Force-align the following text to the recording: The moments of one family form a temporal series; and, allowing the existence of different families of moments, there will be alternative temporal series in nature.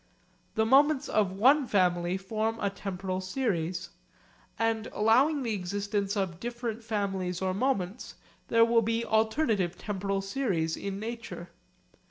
The 0.55 0.65
moments 0.65 1.07
of 1.07 1.31
one 1.33 1.67
family 1.67 2.17
form 2.17 2.57
a 2.59 2.71
temporal 2.71 3.21
series; 3.21 3.91
and, 4.57 4.87
allowing 4.93 5.43
the 5.43 5.53
existence 5.53 6.17
of 6.17 6.39
different 6.39 6.81
families 6.83 7.39
of 7.39 7.55
moments, 7.57 8.15
there 8.47 8.65
will 8.65 8.81
be 8.81 9.05
alternative 9.05 9.77
temporal 9.77 10.21
series 10.23 10.75
in 10.75 10.99
nature. 10.99 11.49